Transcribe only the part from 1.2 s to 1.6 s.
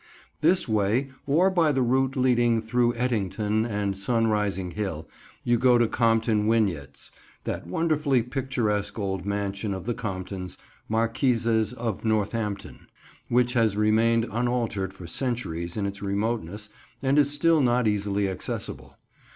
or